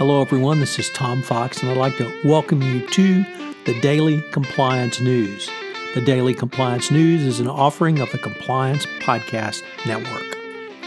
[0.00, 3.22] Hello everyone, this is Tom Fox and I'd like to welcome you to
[3.66, 5.50] the Daily Compliance News.
[5.92, 10.38] The Daily Compliance News is an offering of the Compliance Podcast Network.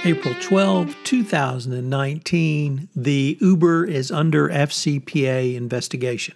[0.04, 6.34] April 12, 2019, the Uber is under FCPA investigation.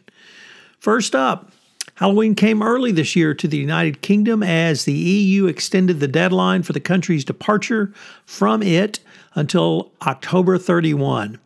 [0.78, 1.52] First up,
[1.96, 6.62] Halloween came early this year to the United Kingdom as the EU extended the deadline
[6.62, 7.92] for the country's departure
[8.28, 9.00] from it
[9.34, 11.40] until October 31.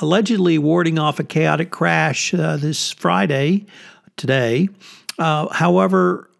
[0.00, 3.66] Allegedly warding off a chaotic crash uh, this Friday,
[4.16, 4.68] today.
[5.18, 6.30] Uh, however,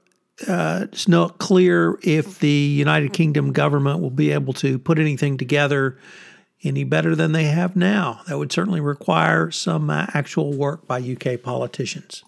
[0.47, 5.39] uh, it's not clear if the United Kingdom government will be able to put anything
[5.39, 5.97] together
[6.63, 8.21] any better than they have now.
[8.27, 12.25] That would certainly require some uh, actual work by UK politicians.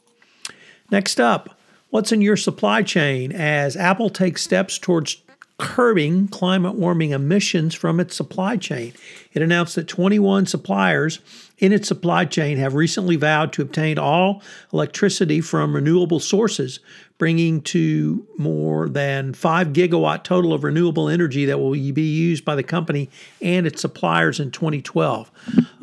[0.90, 1.58] Next up,
[1.90, 5.22] what's in your supply chain as Apple takes steps towards
[5.58, 8.92] curbing climate warming emissions from its supply chain.
[9.32, 11.18] It announced that 21 suppliers
[11.58, 14.40] in its supply chain have recently vowed to obtain all
[14.72, 16.78] electricity from renewable sources,
[17.18, 22.54] bringing to more than 5 gigawatt total of renewable energy that will be used by
[22.54, 23.10] the company
[23.42, 25.30] and its suppliers in 2012.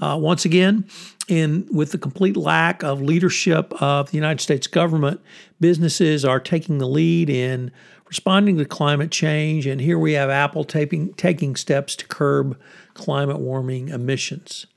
[0.02, 0.86] Uh, once again,
[1.28, 5.22] in with the complete lack of leadership of the United States government,
[5.60, 7.72] businesses are taking the lead in
[8.08, 12.58] responding to climate change, and here we have Apple taking, taking steps to curb
[12.94, 14.68] climate warming emissions.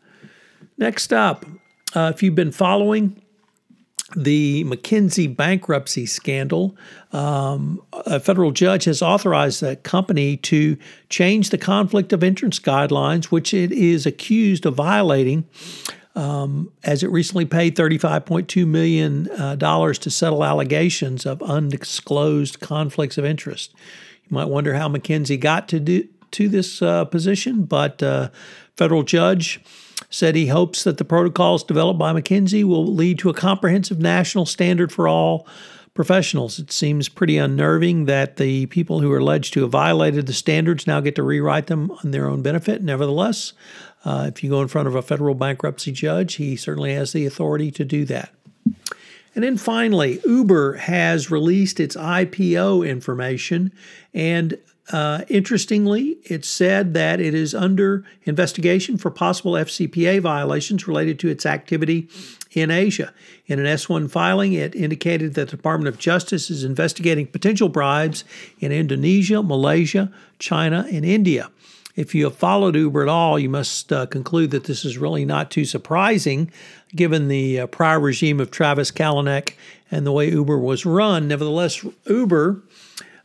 [0.78, 1.44] Next up,
[1.94, 3.20] uh, if you've been following
[4.16, 6.74] the McKinsey bankruptcy scandal,
[7.12, 10.78] um, a federal judge has authorized the company to
[11.10, 15.47] change the conflict of interest guidelines, which it is accused of violating
[16.18, 23.24] um, as it recently paid $35.2 million uh, to settle allegations of undisclosed conflicts of
[23.24, 23.72] interest.
[24.24, 28.30] You might wonder how McKinsey got to do, to this uh, position, but uh,
[28.76, 29.60] federal judge
[30.10, 34.44] said he hopes that the protocols developed by McKinsey will lead to a comprehensive national
[34.44, 35.46] standard for all
[35.94, 36.58] professionals.
[36.58, 40.86] It seems pretty unnerving that the people who are alleged to have violated the standards
[40.86, 42.82] now get to rewrite them on their own benefit.
[42.82, 43.52] Nevertheless,
[44.08, 47.26] uh, if you go in front of a federal bankruptcy judge, he certainly has the
[47.26, 48.32] authority to do that.
[49.34, 53.70] And then finally, Uber has released its IPO information.
[54.14, 54.56] And
[54.91, 61.28] uh, interestingly, it said that it is under investigation for possible FCPA violations related to
[61.28, 62.08] its activity
[62.52, 63.12] in Asia.
[63.47, 68.24] In an S1 filing, it indicated that the Department of Justice is investigating potential bribes
[68.58, 71.50] in Indonesia, Malaysia, China, and India.
[71.98, 75.25] If you have followed Uber at all, you must uh, conclude that this is really
[75.25, 76.48] not too surprising
[76.94, 79.54] given the uh, prior regime of Travis Kalanick
[79.91, 81.26] and the way Uber was run.
[81.26, 82.62] Nevertheless, Uber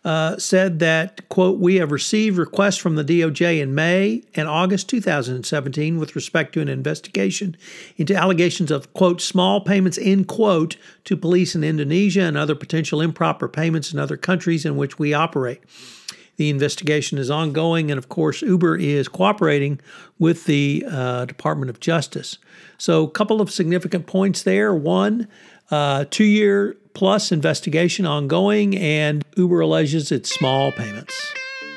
[0.04, 4.90] uh, said that, quote, we have received requests from the DOJ in May and August
[4.90, 7.56] 2017 with respect to an investigation
[7.98, 13.02] into allegations of, quote, small payments, end quote, to police in Indonesia and other potential
[13.02, 15.62] improper payments in other countries in which we operate.
[16.38, 19.80] The investigation is ongoing, and of course, Uber is cooperating
[20.18, 22.38] with the uh, Department of Justice.
[22.78, 24.74] So, a couple of significant points there.
[24.74, 25.28] One,
[25.70, 31.16] uh, two year plus investigation ongoing, and Uber alleges it's small payments.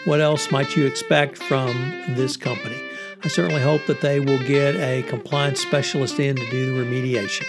[0.04, 1.72] What else might you expect from
[2.10, 2.80] this company?
[3.24, 7.46] I certainly hope that they will get a compliance specialist in to do the remediation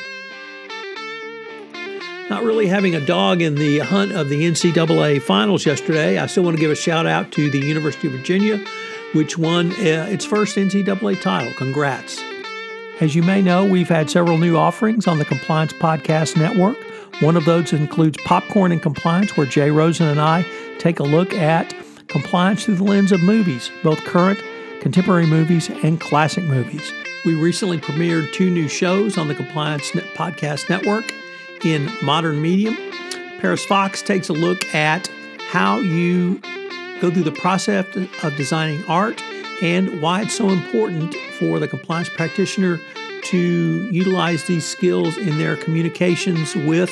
[2.29, 6.43] not really having a dog in the hunt of the NCAA finals yesterday, I still
[6.43, 8.63] want to give a shout out to the University of Virginia,
[9.13, 11.53] which won uh, its first NCAA title.
[11.53, 12.21] Congrats.
[12.99, 16.77] As you may know, we've had several new offerings on the Compliance Podcast Network.
[17.21, 20.45] One of those includes Popcorn and Compliance, where Jay Rosen and I
[20.79, 21.73] take a look at
[22.07, 24.39] compliance through the lens of movies, both current,
[24.81, 26.91] contemporary movies, and classic movies.
[27.23, 31.05] We recently premiered two new shows on the Compliance Podcast Network
[31.63, 32.75] in modern medium.
[33.39, 35.07] Paris Fox takes a look at
[35.49, 36.39] how you
[36.99, 37.85] go through the process
[38.23, 39.21] of designing art
[39.61, 42.79] and why it's so important for the compliance practitioner
[43.23, 46.91] to utilize these skills in their communications with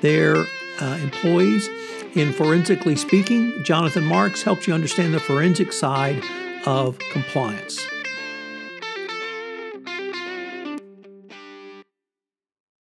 [0.00, 0.36] their
[0.80, 1.68] uh, employees.
[2.14, 6.22] In Forensically Speaking, Jonathan Marks helps you understand the forensic side
[6.66, 7.86] of compliance.